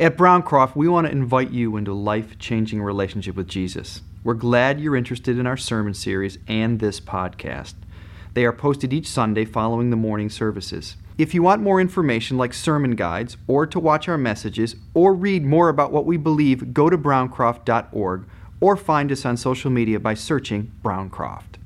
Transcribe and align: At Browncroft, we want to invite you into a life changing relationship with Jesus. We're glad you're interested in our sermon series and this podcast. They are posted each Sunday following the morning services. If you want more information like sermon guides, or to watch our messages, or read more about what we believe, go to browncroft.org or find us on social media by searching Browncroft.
At 0.00 0.16
Browncroft, 0.16 0.76
we 0.76 0.86
want 0.86 1.08
to 1.08 1.12
invite 1.12 1.50
you 1.50 1.76
into 1.76 1.90
a 1.90 1.92
life 1.92 2.38
changing 2.38 2.80
relationship 2.80 3.34
with 3.34 3.48
Jesus. 3.48 4.02
We're 4.22 4.34
glad 4.34 4.78
you're 4.78 4.94
interested 4.94 5.40
in 5.40 5.46
our 5.46 5.56
sermon 5.56 5.92
series 5.92 6.38
and 6.46 6.78
this 6.78 7.00
podcast. 7.00 7.74
They 8.34 8.44
are 8.44 8.52
posted 8.52 8.92
each 8.92 9.08
Sunday 9.08 9.44
following 9.44 9.90
the 9.90 9.96
morning 9.96 10.30
services. 10.30 10.94
If 11.18 11.34
you 11.34 11.42
want 11.42 11.62
more 11.62 11.80
information 11.80 12.36
like 12.36 12.54
sermon 12.54 12.94
guides, 12.94 13.38
or 13.48 13.66
to 13.66 13.80
watch 13.80 14.08
our 14.08 14.16
messages, 14.16 14.76
or 14.94 15.14
read 15.14 15.44
more 15.44 15.68
about 15.68 15.90
what 15.90 16.06
we 16.06 16.16
believe, 16.16 16.72
go 16.72 16.88
to 16.88 16.96
browncroft.org 16.96 18.28
or 18.60 18.76
find 18.76 19.10
us 19.10 19.24
on 19.24 19.36
social 19.36 19.72
media 19.72 19.98
by 19.98 20.14
searching 20.14 20.70
Browncroft. 20.80 21.58